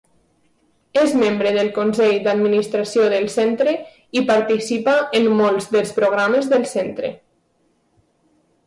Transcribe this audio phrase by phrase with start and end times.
[1.01, 3.75] És membre del Consell d'Administració del Centre
[4.21, 7.15] i participa en molts dels programes del centre.